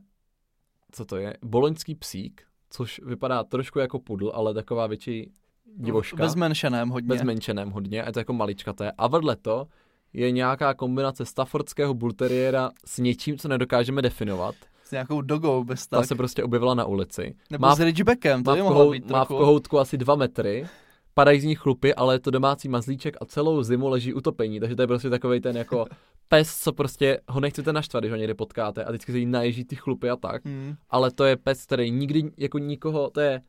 [0.92, 5.32] co to je, boloňský psík, což vypadá trošku jako pudl, ale taková větší
[5.76, 6.16] divoška.
[6.16, 7.08] Bezmenšeném hodně.
[7.08, 8.92] Bezmenšeném hodně, a je to jako maličkaté.
[8.98, 9.66] A vedle to
[10.12, 14.54] je nějaká kombinace staffordského bulteriéra s něčím, co nedokážeme definovat.
[14.84, 16.00] S nějakou dogou bez tak.
[16.00, 17.34] Ta se prostě objevila na ulici.
[17.50, 20.66] Nebo má, s ridgebackem, to má, v kohout, být má v kohoutku asi dva metry,
[21.14, 24.76] padají z nich chlupy, ale je to domácí mazlíček a celou zimu leží utopení, takže
[24.76, 25.86] to je prostě takový ten jako
[26.28, 29.64] pes, co prostě ho nechcete naštvat, když ho někde potkáte a vždycky se jí naježí
[29.64, 30.74] ty chlupy a tak, Hmm.
[30.90, 33.40] ale to je pes, který nikdy jako nikoho, to je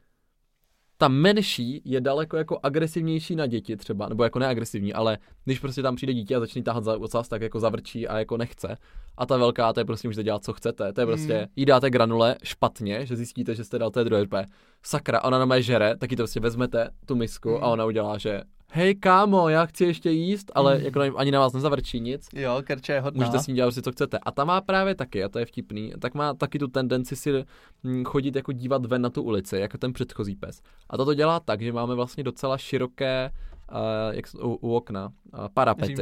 [0.98, 5.82] ta menší je daleko jako agresivnější na děti třeba, nebo jako neagresivní, ale když prostě
[5.82, 8.78] tam přijde dítě a začne tahat za ocas, tak jako zavrčí a jako nechce.
[9.18, 10.94] A ta velká, to je prostě můžete dělat, co chcete.
[10.94, 11.46] To je prostě, Mm.
[11.56, 14.46] jí dáte granule špatně, že zjistíte, že jste dal té druhé úplně,
[14.84, 17.56] sakra, ona na mé žere, tak jí to prostě vezmete, tu misku, Mm.
[17.64, 20.84] a ona udělá, že hej kámo, já chci ještě jíst, ale Mm.
[20.84, 22.28] jako ani na vás nezavrčí nic.
[22.34, 23.26] Jo, Kerča je hodná.
[23.26, 24.18] Můžete s ní dělat prostě, co chcete.
[24.18, 27.46] A ta má právě taky, a to je vtipný, tak má taky tu tendenci si
[27.84, 30.62] mm, chodit jako dívat ven na tu ulici, jako ten předchozí pes.
[30.90, 33.32] A to dělá tak, že máme vlastně docela široké
[33.72, 33.78] uh,
[34.16, 35.94] jak, u, u okna uh, parapety.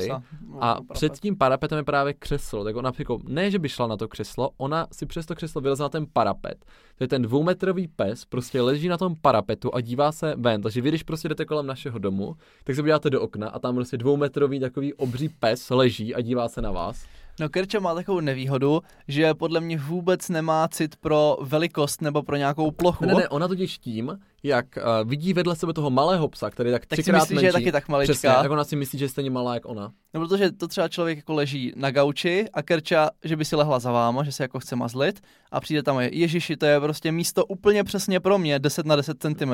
[0.55, 0.71] Římsa.
[0.71, 2.63] A No, před tím parapetem je právě křeslo.
[2.63, 5.61] Tak ona jako, ne, že by šla na to křeslo, ona si přes to křeslo
[5.61, 6.65] vyleze na ten parapet.
[6.97, 10.61] To je ten dvoumetrový pes, prostě leží na tom parapetu a dívá se ven.
[10.61, 13.75] Takže vy, když prostě jdete kolem našeho domu, tak se podíváte do okna a tam
[13.75, 17.05] prostě dvoumetrový takový obří pes leží a dívá se na vás.
[17.39, 22.35] No Kerča má takovou nevýhodu, že podle mě vůbec nemá cit pro velikost nebo pro
[22.35, 23.05] nějakou plochu.
[23.05, 26.69] Ne, ne, ne, ona totiž tím, jak uh, vidí vedle sebe toho malého psa, který
[26.69, 28.13] je tak tak si třikrát myslí, menší, že je taky tak maličká.
[28.13, 29.91] Přesně, tak ona si myslí, že je stejně malá jak ona.
[30.13, 33.79] No protože to třeba člověk jako leží na gauči a Kerča, že by si lehla
[33.79, 37.11] za váma, že se jako chce mazlit a přijde tam je, ježiši, to je prostě
[37.11, 39.53] místo úplně přesně pro mě, 10 na 10 cm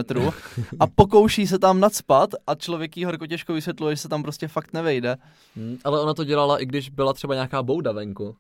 [0.79, 4.47] a pokouší se tam nadspat a člověk jí horko těžko vysvětluje, že se tam prostě
[4.47, 5.17] fakt nevejde.
[5.55, 8.35] Hmm, ale ona to dělala, i když byla třeba nějaká bouda venku.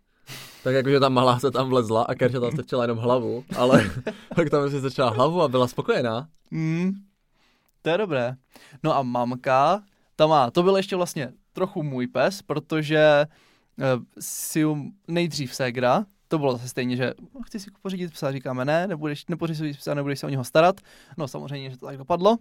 [0.63, 3.91] Tak jakože ta malá se tam vlezla a Kerča tam strčila jenom hlavu, ale
[4.35, 6.27] tak tam si strčila hlavu a byla spokojená.
[6.51, 6.91] Mm,
[7.81, 8.35] to je dobré.
[8.83, 9.81] No a mamka,
[10.15, 13.85] ta má, to byl ještě vlastně trochu můj pes, protože eh,
[14.19, 14.65] si
[15.07, 19.25] nejdřív ségra, to bylo zase stejně, že "No, chci si pořídit psa, říkáme ne, nebudeš,
[19.27, 20.75] nepořídíš si psa, nebudeš se o něho starat.
[21.17, 22.37] No samozřejmě, že to tak dopadlo.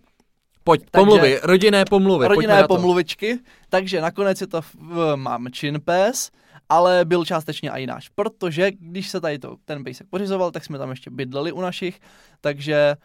[0.64, 2.26] Pojď, Takže- pomluvy, rodinné pomluvy.
[2.28, 3.38] Rodinné pomluvičky,
[3.68, 6.30] takže nakonec je to v, mamčin pes,
[6.70, 10.78] ale byl částečně i náš, protože když se tady to, ten pejsek pořizoval, tak jsme
[10.78, 12.00] tam ještě bydleli u našich,
[12.40, 12.96] takže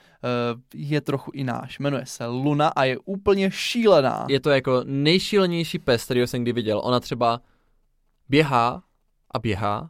[0.53, 1.79] uh, je trochu i náš.
[1.79, 4.25] Jmenuje se Luna a je úplně šílená.
[4.29, 6.81] Je to jako nejšílenější pes, kterýho jsem kdy viděl.
[6.83, 7.41] Ona třeba
[8.29, 8.83] běhá
[9.33, 9.89] a běhá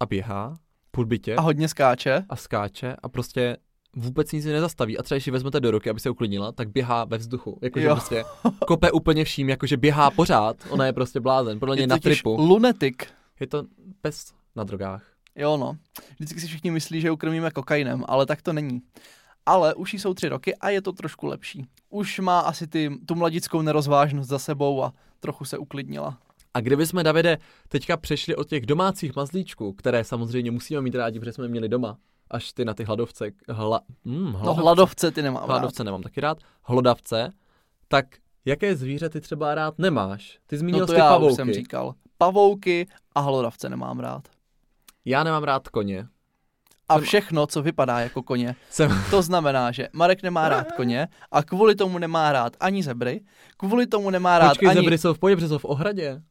[0.00, 0.54] a běhá
[0.90, 2.24] po bytě A hodně skáče.
[2.28, 3.56] a skáče a prostě
[3.96, 4.98] vůbec nic nezastaví.
[4.98, 7.58] A třeba když ji vezmete do ruky, aby se uklidnila, tak běhá ve vzduchu.
[7.62, 8.24] Jakože prostě
[8.66, 10.56] kope úplně vším, jakože běhá pořád.
[10.70, 11.58] Ona je prostě blázen.
[11.58, 12.36] Podle mě Je na tripu.
[12.38, 13.06] lunetik.
[13.40, 13.62] Je to
[14.00, 15.02] pes na drogách.
[15.36, 15.76] Jo no.
[16.14, 18.82] Vždycky si všichni myslí, že ji krmíme kokainem, ale tak to není.
[19.46, 21.66] Ale už jí jsou tři roky a je to trošku lepší.
[21.90, 26.18] Už má asi ty, tu mladickou nerozvážnost za sebou a trochu se uklidnila.
[26.54, 31.20] A kdyby jsme, Davide, teďka přešli od těch domácích mazlíčků, které samozřejmě musíme mít rádi,
[31.20, 31.96] protože jsme je měli doma,
[32.30, 35.48] až ty na ty hladovce, hla, mm, No hladovce, hladovce ty nemám rád.
[35.48, 37.30] hladovce nemám taky rád, hlodavce,
[37.88, 38.06] tak
[38.44, 40.38] jaké zvíře ty třeba rád nemáš?
[40.46, 41.30] Ty zmínil No to ty já pavouky.
[41.30, 41.94] už jsem říkal.
[42.18, 44.22] Pavouky a hlodavce nemám rád.
[45.04, 46.06] Já nemám rád koně.
[46.88, 48.56] A všechno, co vypadá jako koně.
[48.70, 53.20] Jsem, To znamená, že Marek nemá rád koně a kvůli tomu nemá rád ani zebry,
[53.56, 54.80] kvůli tomu nemá rád počkej, ani...
[54.80, 56.22] zebry jsou v pohodě, protože jsou v ohradě.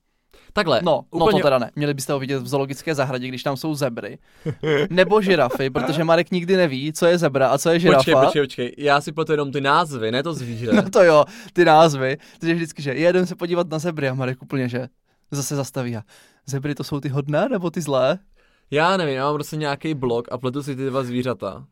[0.54, 1.72] Takhle, No, no úplně, to teda ne.
[1.76, 4.18] Měli byste ho vidět v zoologické zahradě, když tam jsou zebry.
[4.90, 7.98] Nebo žirafy, protože Marek nikdy neví, co je zebra a co je žirafa.
[7.98, 10.72] počkej, počkej, počkej, já si pletu jenom ty názvy, ne to zvíře.
[10.74, 12.18] No to jo, ty názvy.
[12.40, 14.88] Takže vždycky, že jedem se podívat na zebry a Marek úplně, že
[15.32, 16.02] zase zastaví a
[16.46, 18.20] zebry to jsou ty hodné nebo ty zlé?
[18.72, 21.66] Já nevím, já mám prostě nějaký blok a pletu si ty dva zvířata.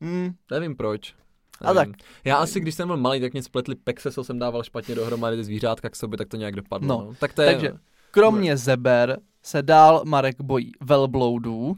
[0.00, 1.14] Hmm, Nevím proč.
[1.60, 1.94] A Nevím.
[2.24, 5.36] Já asi, když jsem byl malý, tak mě spletli pekse, co jsem dával špatně dohromady
[5.36, 6.88] ty zvířátka k sobě, tak to nějak dopadlo.
[6.88, 7.14] No, No.
[7.20, 7.72] Tak to je, takže
[8.10, 11.76] kromě zeber se dál Marek bojí velbloudů,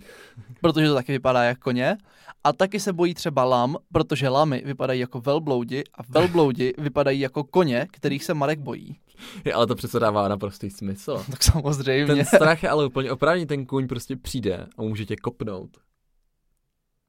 [0.61, 1.96] protože to taky vypadá jako koně.
[2.44, 7.44] A taky se bojí třeba lam, protože lamy vypadají jako velbloudi a velbloudi vypadají jako
[7.44, 8.96] koně, kterých se Marek bojí.
[9.45, 11.25] Je, ale to přece dává naprostý smysl.
[11.31, 12.15] Tak samozřejmě.
[12.15, 15.71] Ten strach je ale úplně oprávně, ten kůň prostě přijde a může tě kopnout.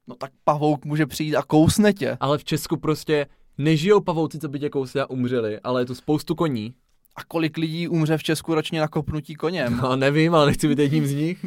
[0.06, 2.16] No tak pavouk může přijít a kousne tě.
[2.20, 3.26] Ale v Česku prostě
[3.58, 6.74] nežijou pavouci, co by tě kousli a umřeli, ale je tu spoustu koní.
[7.16, 9.76] A kolik lidí umře v Česku ročně na kopnutí koněm?
[9.82, 11.44] No nevím, ale nechci být jedním z nich.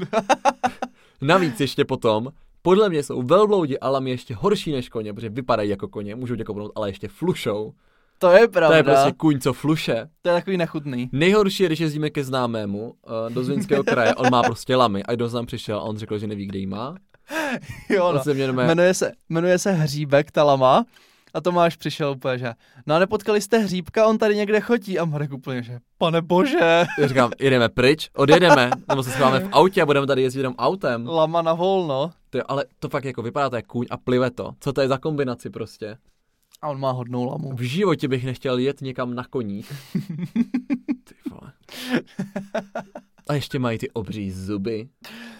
[1.21, 5.69] Navíc ještě potom, podle mě jsou velbloudi a lamy ještě horší než koně, protože vypadají
[5.69, 7.73] jako koně, můžou tě kopnout, ale ještě flušou.
[8.21, 8.67] To je pravda.
[8.67, 10.07] To je prostě kůň, co fluše.
[10.21, 11.09] to je takový nechutný.
[11.11, 15.13] Nejhorší je, když jezdíme ke známému uh, do Zlínského kraje, on má prostě lamy a
[15.13, 16.95] kdo nám přišel a on řekl, že neví, kde jí má.
[17.89, 18.23] Jo, no.
[18.23, 20.85] se mě jenom Jmenuje se, jmenuje se Hříbek Talama
[21.33, 22.53] a Tomáš přišel úplně, že
[22.87, 26.85] no a nepotkali jste Hříbka, on tady někde chodí a Marek úplně, že pane bože,
[26.99, 30.55] Já říkám, jedeme pryč, odjedeme, nebo se schováme v autě a budeme tady jezdit jenom
[30.57, 31.07] autem.
[31.07, 32.11] lama na volno.
[32.29, 34.51] To, ale to fakt jako vypadá to jak kůň a plive to.
[34.59, 35.97] Co to je za kombinaci prostě?
[36.61, 37.55] A on má hodnou lamu.
[37.55, 39.71] V životě bych nechtěl jet někam na koních.
[41.03, 41.53] Ty vole.
[43.29, 44.89] A ještě mají ty obří zuby.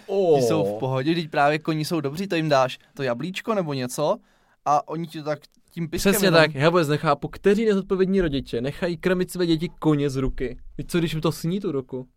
[0.08, 0.40] Oh.
[0.40, 3.74] Ty jsou v pohodě, když právě koní jsou dobří, to jim dáš to jablíčko nebo
[3.74, 4.18] něco
[4.66, 5.40] a oni ti to tak
[5.72, 6.42] tím piskem Přesně jenom...
[6.42, 10.58] tak, já vůbec nechápu, kteří nezodpovědní rodiče nechají krmit své děti koně z ruky.
[10.78, 12.08] Víš co, když mi to sní tu ruku?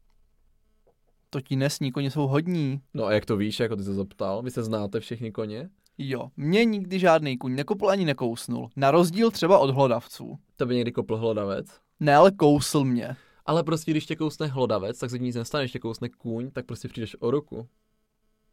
[1.31, 2.81] To ti nesní, koně jsou hodní.
[2.95, 4.43] No a jak to víš, jako ty se zeptal?
[4.43, 5.71] Vy se znáte všichni koně?
[5.98, 8.70] Jo, mě nikdy žádný kuň nekopl ani nekousnul.
[8.76, 10.38] Na rozdíl třeba od hlodavců.
[10.57, 11.66] To by někdy kopl hlodavec.
[12.00, 13.16] Ne, ale kousl mě.
[13.46, 16.66] Ale prostě, když tě kousne hlodavec, tak se nic nestane, když tě kousne kůň, tak
[16.66, 17.68] prostě přijdeš o ruku.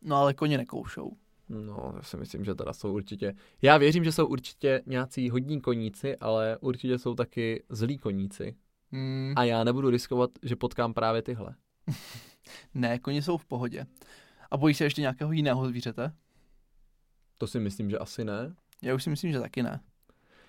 [0.02, 1.12] No ale koně nekoušou.
[1.50, 3.34] No, já si myslím, že teda jsou určitě.
[3.62, 8.56] Já věřím, že jsou určitě nějací hodní koníci, ale určitě jsou taky zlí koníci.
[8.92, 9.34] Hmm.
[9.36, 11.56] A já nebudu riskovat, že potkám právě tyhle.
[12.74, 13.86] Ne, koně jsou v pohodě.
[14.52, 16.12] A bojíš se ještě nějakého jiného zvířete?
[17.42, 18.54] To si myslím, že asi ne.
[18.82, 19.80] Já už si myslím, že taky ne.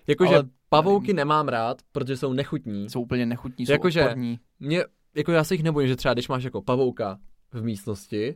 [0.07, 0.35] Jakože
[0.69, 1.15] pavouky nevím.
[1.15, 2.89] nemám rád, protože jsou nechutní.
[2.89, 4.39] Jsou úplně nechutní, jsou Jakože- odporní.
[4.59, 4.83] Mě,
[5.15, 7.17] jako já se jich nebojím, že třeba když máš jako pavouka
[7.51, 8.35] v místnosti,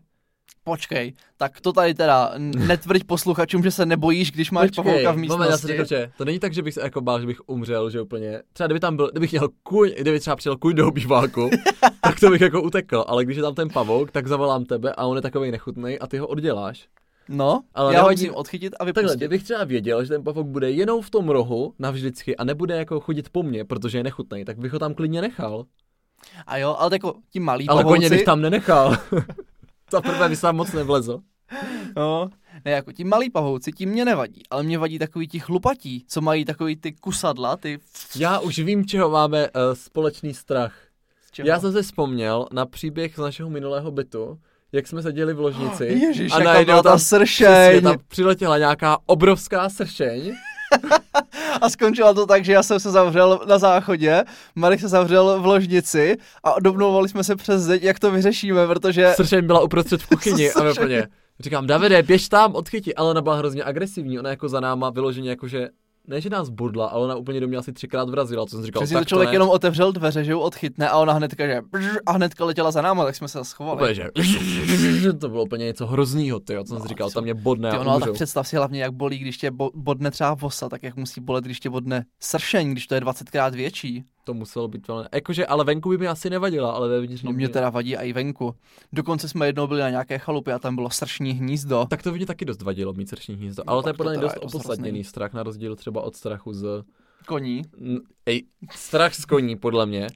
[0.64, 2.32] Počkej, tak to tady teda
[2.68, 5.68] netvrď posluchačům, že se nebojíš, když máš Počkej, pavouka v Moment, já místnosti.
[5.68, 8.42] řekl, že to není tak, že bych se jako bál, že bych umřel, že úplně,
[8.54, 11.50] třeba kdyby tam byl, kdybych měl kuň, kdyby třeba přijel kuň do obýváku,
[12.02, 15.06] tak to bych jako utekl, ale když je tam ten pavouk, tak zavolám tebe a
[15.06, 16.88] on je takový nechutný a ty ho odděláš.
[17.30, 19.18] No, Ale já ho musím odchytit a Takhle, vypustit.
[19.18, 23.00] kdybych třeba věděl, že ten pavouk bude jenom v tom rohu navždycky a nebude jako
[23.00, 25.66] chodit po mně, protože je nechutný, tak bych ho tam klidně nechal.
[26.48, 28.98] A jo, ale jako ti malí Ale pavouci, koně bych tam nenechal.
[29.92, 31.20] Za prvé by se tam moc nevlezl.
[31.96, 32.30] no,
[32.66, 36.22] ne, jako ti malí pavouci, ti mě nevadí, ale mě vadí takový ti chlupatí, co
[36.22, 37.80] mají takový ty kusadla, ty...
[38.16, 40.76] Já už vím, čeho máme uh, společný strach.
[41.32, 41.48] čeho?
[41.48, 44.40] Já jsem si vzpomněl na příběh z našeho minulého bytu,
[44.72, 47.48] jak jsme seděli v ložnici Ježiš, a najednou ta sršeň.
[47.48, 50.34] přesně, tam přiletěla nějaká obrovská sršeň.
[51.62, 54.24] A skončilo to tak, že já jsem se zavřel na záchodě,
[54.56, 59.14] Marek se zavřel v ložnici a domlouvali jsme se přes zeď, jak to vyřešíme, protože...
[59.16, 61.08] Sršeň byla uprostřed v kuchyni a úplně,
[61.40, 65.30] říkám, Davide, běž tam, odchytí, ale ona byla hrozně agresivní, ona jako za náma vyloženě
[65.30, 65.70] jakože,
[66.08, 68.82] ne že nás bodla, ale ona úplně do mě asi třikrát vrazila, co jsem říkal,
[68.82, 69.36] Přesně to člověk ne.
[69.36, 71.62] jenom otevřel dveře, že ju odchytne a ona hnedka, že
[72.06, 73.76] a hnedka letěla za náma, tak jsme se schovali.
[73.76, 77.72] Úplně, že to bylo úplně něco hroznýho, ty, co jsem si říkal, tam mě bodne
[77.72, 80.34] Ty, a no, ale tak představ si hlavně, jak bolí, když tě bo- bodne třeba
[80.34, 84.04] vosa, tak jak musí bolet, když tě bodne sršeň, když to je 20krát větší.
[84.28, 87.38] To muselo být velmi, jakože, ale venku by mi asi nevadila, ale vevnitř No by
[87.38, 88.56] mě teda vadí i venku.
[88.94, 91.86] Dokonce jsme jednou byli na nějaké chalupě a tam bylo sršní hnízdo.
[91.90, 94.12] Tak to by mě taky dost vadilo mít srční hnízdo, No, ale to je podle
[94.12, 96.84] mě dost opodstatněný strach, na rozdíl třeba od strachu z...
[97.28, 97.62] Koní.
[98.26, 100.08] Ej, strach z koní, podle mě,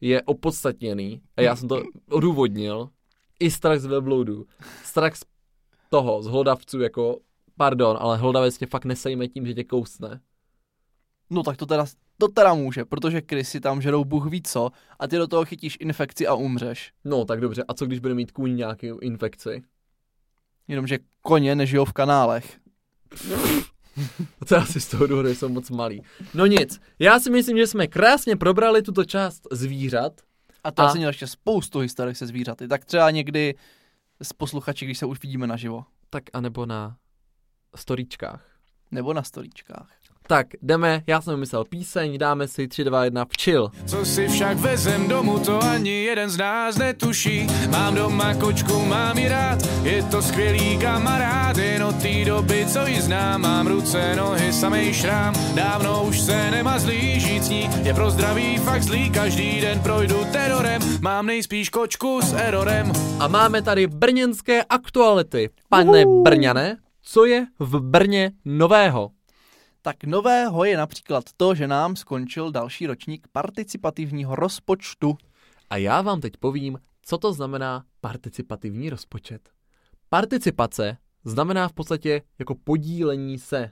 [0.00, 2.88] je opodstatněný a já jsem to odůvodnil.
[3.40, 4.46] I strach z velbloudů.
[4.84, 5.24] Strach z
[5.90, 7.18] toho, z hlodavců, jako,
[7.56, 10.20] pardon, ale hlodavec tě fakt nesejme tím, že tě kousne.
[11.30, 11.86] No tak to teda,
[12.18, 15.76] to teda může, protože krysy tam žerou bůh ví co a ty do toho chytíš
[15.80, 16.92] infekci a umřeš.
[17.04, 19.62] No, tak dobře, a co když bude mít kůň nějakou infekci?
[20.68, 22.58] Jenomže koně nežijou v kanálech.
[24.48, 26.02] To asi z toho důvodu, jsou moc malý.
[26.34, 30.12] No nic, já si myslím, že jsme krásně probrali tuto část zvířat.
[30.64, 32.68] A to A- asi měl ještě spoustu historik se zvířaty.
[32.68, 33.54] Tak třeba někdy
[34.22, 35.84] s posluchači, když se už vidíme naživo.
[36.10, 36.96] Tak anebo na
[37.76, 38.46] storíčkách.
[38.90, 39.90] Nebo na storíčkách.
[40.28, 43.70] Tak, jdeme, já jsem myslel píseň, dáme si 3, 2, 1, včil.
[43.86, 47.46] Co si však vezem domů, to ani jeden z nás netuší.
[47.70, 51.56] Mám doma kočku, mám ji rád, je to skvělý kamarád.
[51.56, 55.34] Jen od té doby, co ji znám, mám ruce, nohy, samej šrám.
[55.54, 59.10] Dávno už se nemazlí, žít s ní je pro zdraví fakt zlý.
[59.10, 62.92] Každý den projdu terorem, mám nejspíš kočku s erorem.
[63.20, 65.50] A máme tady brněnské aktuality.
[65.68, 69.10] Pane Brňane, co je v Brně nového?
[69.88, 75.16] Tak nového je například to, že nám skončil další ročník participativního rozpočtu.
[75.70, 79.50] A já vám teď povím, co to znamená participativní rozpočet.
[80.08, 83.70] Participace znamená v podstatě jako podílení se.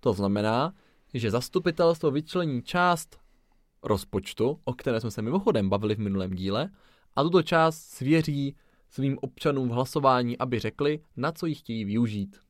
[0.00, 0.74] To znamená,
[1.14, 3.18] že zastupitelstvo vyčlení část
[3.82, 6.70] rozpočtu, o které jsme se mimochodem bavili v minulém díle,
[7.16, 8.56] a tuto část svěří
[8.90, 12.40] svým občanům v hlasování, aby řekli, na co ji chtějí využít.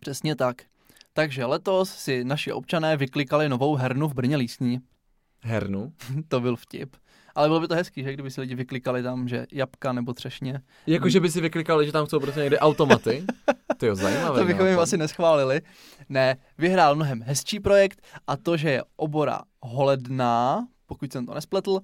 [0.00, 0.70] Přesně tak.
[1.12, 4.80] Takže letos si naši občané vyklikali novou hernu v Brně Lísní.
[5.42, 5.92] Hernu.
[6.28, 6.96] to byl vtip.
[7.34, 10.60] Ale bylo by to hezký, že kdyby si lidi vyklikali tam, že jabka nebo třešně.
[10.86, 13.24] Jakože by si vyklikali, že tam jsou prostě někde automaty.
[13.76, 14.38] To je zajímavé.
[14.40, 14.82] to bychom jim nápad.
[14.82, 15.60] asi neschválili.
[16.08, 21.80] Ne, vyhrál mnohem hezčí projekt a to, že je obora Holedná, pokud jsem to nespletl,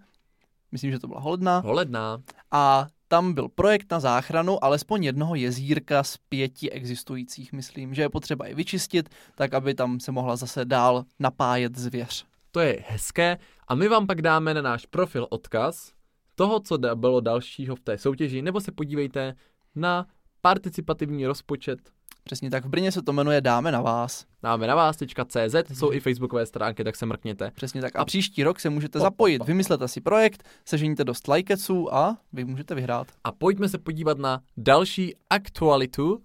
[0.72, 2.22] myslím, že to byla Holedná, Holedná.
[2.50, 8.08] a tam byl projekt na záchranu alespoň jednoho jezírka z pěti existujících, myslím, že je
[8.08, 12.26] potřeba je vyčistit, tak aby tam se mohla zase dál napájet zvěř.
[12.50, 13.38] To je hezké
[13.68, 15.92] a my vám pak dáme na náš profil odkaz,
[16.34, 19.34] toho, co bylo dalšího v té soutěži, nebo se podívejte
[19.74, 20.06] na
[20.40, 21.78] participativní rozpočet
[22.26, 24.24] Přesně tak, v Brně se to jmenuje Dáme na vás.
[24.42, 27.50] Dáme na vás.cz, jsou i facebookové stránky, tak se mrkněte.
[27.50, 27.96] Přesně tak.
[27.96, 29.44] A příští rok se můžete zapojit.
[29.44, 33.06] Vymyslete si projekt, seženíte dost lajkeců a vy můžete vyhrát.
[33.24, 36.22] A pojďme se podívat na další aktualitu.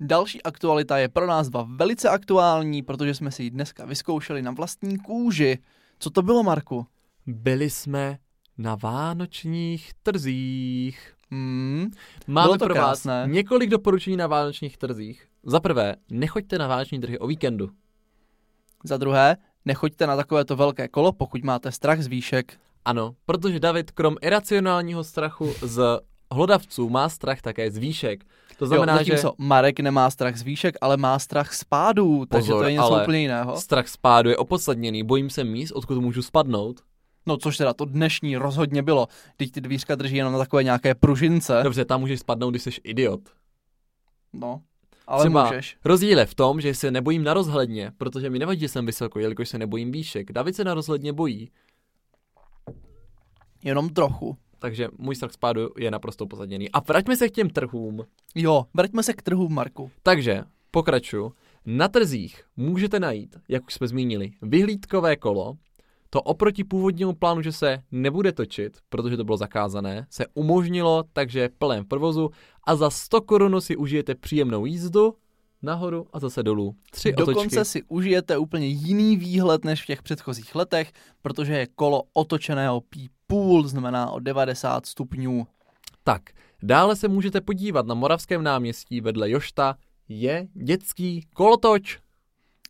[0.00, 4.50] Další aktualita je pro nás dva velice aktuální, protože jsme si ji dneska vyzkoušeli na
[4.50, 5.58] vlastní kůži.
[5.98, 6.86] Co to bylo, Marku?
[7.26, 8.18] Byli jsme
[8.58, 11.14] na vánočních trzích.
[11.30, 11.90] Hmm,
[12.26, 13.24] Máme pro vás krásné.
[13.26, 15.27] několik doporučení na vánočních trzích.
[15.42, 17.70] Za prvé, nechoďte na vánoční trhy o víkendu.
[18.84, 22.60] za druhé, nechoďte na takovéto velké kolo, pokud máte strach z výšek.
[22.84, 26.00] Ano, protože David krom iracionálního strachu z
[26.32, 28.24] hlodavců má strach také z výšek.
[28.58, 32.26] To znamená, jo, že zatímco Marek nemá strach z výšek, ale má strach z pádů,
[32.26, 33.56] takže to je něco ale úplně jiného.
[33.56, 35.02] strach z pádu je opodstatněný.
[35.02, 36.80] Bojím se míst, odkud můžu spadnout.
[37.26, 39.08] No což teda to dnešní rozhodně bylo.
[39.36, 41.60] Teď ty dvířka drží jenom na takové nějaké pružince.
[41.62, 43.20] Dobře, tam můžeš spadnout, když jsi idiot.
[44.32, 44.60] No,
[45.08, 45.76] ale Třeba můžeš.
[45.84, 49.18] Rozdíl je v tom, že se nebojím na rozhledně, protože mi nevadí, že jsem vysoko,
[49.18, 50.32] jelikož se nebojím výšek.
[50.32, 51.50] David se na rozhledně bojí,
[53.64, 54.36] Jenom trochu.
[54.58, 56.70] takže můj strach z pádu je naprosto pozadněný.
[56.70, 58.04] A vraťme se k těm trhům.
[58.34, 59.90] Jo, vraťme se k trhu, Marku.
[60.02, 61.32] Takže, pokračuju.
[61.66, 65.56] Na trzích můžete najít, jak už jsme zmínili, vyhlídkové kolo.
[66.10, 71.40] To oproti původnímu plánu, že se nebude točit, protože to bylo zakázané, se umožnilo, takže
[71.40, 72.30] je plném provozu
[72.64, 75.14] a za 100 korun si užijete příjemnou jízdu
[75.62, 76.74] nahoru a zase dolů.
[76.90, 77.64] Tři Dokonce otočky.
[77.64, 80.92] si užijete úplně jiný výhled než v těch předchozích letech,
[81.22, 85.46] protože je kolo otočené o pí půl, znamená o 90 stupňů.
[86.04, 86.22] Tak,
[86.62, 89.76] dále se můžete podívat na Moravském náměstí vedle Jošta
[90.08, 91.98] je dětský kolotoč.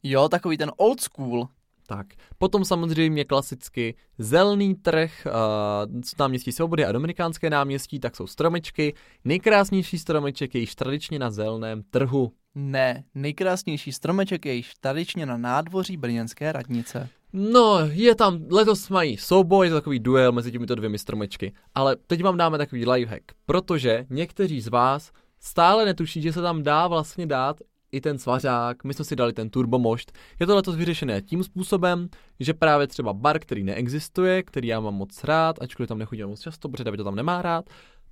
[0.03, 1.49] Jo, takový ten old school.
[1.91, 2.07] Tak,
[2.39, 8.95] potom samozřejmě klasicky zelený trh, uh, náměstí Svobody a Dominikánské náměstí, tak jsou stromečky.
[9.25, 12.33] Nejkrásnější stromeček je již tradičně na zeleném trhu.
[12.55, 17.09] Ne, nejkrásnější stromeček je již tradičně na nádvoří brněnské radnice.
[17.33, 21.53] No, je tam, letos mají souboj, je to takový duel mezi těmito dvěmi stromečky.
[21.75, 26.63] Ale teď vám dáme takový lifehack, protože někteří z vás stále netuší, že se tam
[26.63, 27.61] dá vlastně dát
[27.93, 30.13] i ten svařák, my jsme si dali ten turbomošt.
[30.41, 32.09] Je to letos vyřešené tím způsobem,
[32.41, 36.41] že právě třeba bar, který neexistuje, který já mám moc rád, ačkoliv tam nechodím moc
[36.41, 37.65] často, protože David to tam nemá rád,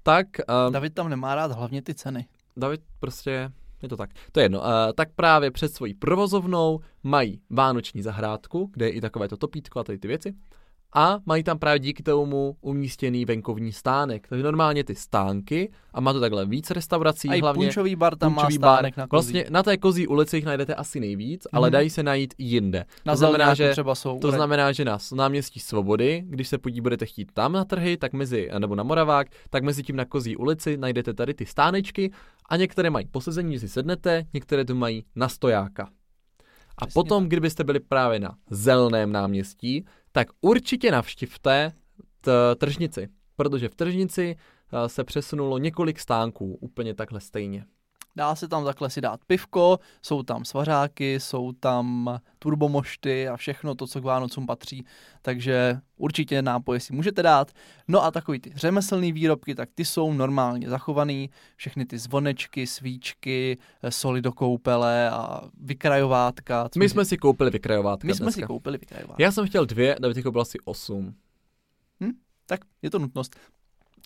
[0.02, 0.26] tak
[0.66, 2.26] uh, David tam nemá rád hlavně ty ceny.
[2.56, 7.40] David prostě, je to tak, to je jedno, uh, tak právě před svojí provozovnou mají
[7.50, 10.34] vánoční zahrádku, kde je i takovéto topítko a tady ty věci.
[10.94, 14.28] A mají tam právě díky tomu umístěný venkovní stánek.
[14.28, 18.16] Takže normálně ty stánky, a má to takhle víc restaurací, A i hlavně punčový bar
[18.16, 19.32] tam punčový má stánek na kozí.
[19.32, 21.72] Vlastně na té kozí ulici jich najdete asi nejvíc, ale Mhm.
[21.72, 22.84] dají se najít jinde.
[23.06, 24.18] na to znamená, že třeba jsou.
[24.18, 28.12] to znamená, že na náměstí Svobody, když se podí budete chtít tam na trhy, tak
[28.12, 32.12] mezi, nebo na Moravák, tak mezi tím na Kozí ulici najdete tady ty stánečky
[32.48, 35.88] a některé mají posezení, že si sednete, některé tu mají na stojáka.
[36.78, 39.84] A Přesně potom, kdybyste byli právě na zeleném náměstí,
[40.16, 41.72] tak určitě navštivte
[42.20, 47.64] t- tržnici, protože v tržnici eh, se přesunulo několik stánků úplně takhle stejně.
[48.16, 53.74] Dá se tam takhle si dát pivko, jsou tam svařáky, jsou tam turbomošty a všechno
[53.74, 54.84] to, co k Vánocům patří,
[55.22, 57.52] takže určitě nápoje si můžete dát.
[57.88, 63.58] No a takový ty řemeslné výrobky, tak ty jsou normálně zachovaný, všechny ty zvonečky, svíčky,
[63.82, 66.68] eh, soli do koupele a vykrajovátka.
[66.76, 68.46] My jsme si koupili vykrajovátka my jsme si dneska.
[68.46, 69.22] koupili vykrajovátka.
[69.22, 71.14] Já jsem chtěl dvě, David koupil asi osm.
[72.46, 73.36] Tak je to nutnost.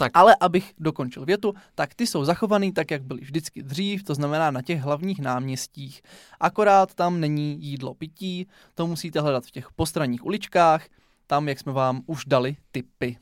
[0.00, 0.12] Tak.
[0.14, 4.50] Ale abych dokončil větu, tak ty jsou zachovaný tak, jak byly vždycky dřív, to znamená
[4.50, 6.02] na těch hlavních náměstích.
[6.40, 10.86] Akorát tam není jídlo pití, to musíte hledat v těch postranních uličkách,
[11.26, 13.16] tam, jak jsme vám už dali tipy.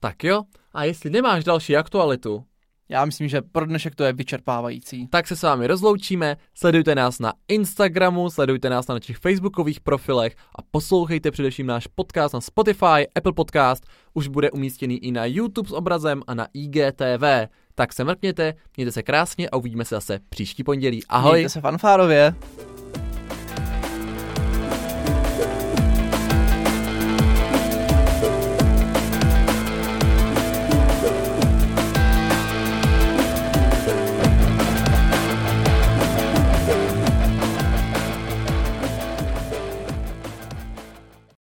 [0.00, 2.44] Tak jo, a jestli nemáš další aktualitu,
[2.88, 5.08] Já myslím, že pro dnešek to je vyčerpávající.
[5.08, 10.36] tak se s vámi rozloučíme, sledujte nás na Instagramu, sledujte nás na našich facebookových profilech
[10.58, 15.68] a poslouchejte především náš podcast na Spotify, Apple Podcast, už bude umístěný i na YouTube
[15.68, 17.24] s obrazem a na IGTV.
[17.74, 21.02] Tak se mrkněte, mějte se krásně a uvidíme se zase příští pondělí.
[21.08, 21.32] Ahoj!
[21.32, 22.34] Mějte se fanfárově.